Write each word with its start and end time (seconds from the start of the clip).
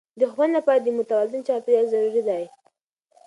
د 0.19 0.21
ښوونې 0.31 0.53
لپاره 0.57 0.79
د 0.81 0.87
متوازن 0.97 1.41
چاپیریال 1.47 1.85
ضروري 1.93 2.21
دی. 2.29 2.43